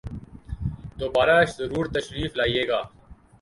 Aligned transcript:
دوبارہ 0.99 1.37
ضرور 1.57 1.85
تشریف 1.95 2.31
لائیئے 2.37 2.67
گا 2.67 2.81